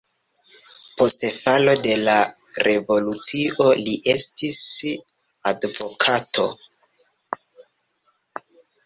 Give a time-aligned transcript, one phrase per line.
[0.99, 2.15] Post falo de la
[2.67, 4.63] revolucio li estis
[5.51, 6.47] advokato.